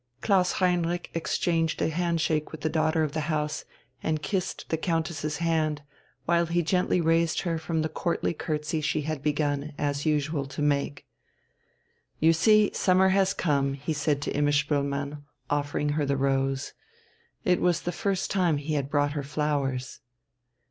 [0.21, 3.65] Klaus Heinrich exchanged a handshake with the daughter of the house,
[4.01, 5.83] and kissed the Countess's hand,
[6.25, 10.61] while he gently raised her from the courtly curtsey she had begun, as usual, to
[10.63, 11.05] make.
[12.19, 16.73] "You see, summer has come," he said to Imma Spoelmann, offering her the rose.
[17.45, 19.99] It was the first time he had brought her flowers.